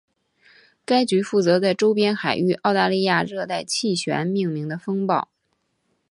[0.83, 5.29] 该局负责在周边海域澳大利亚热带气旋命名的风暴。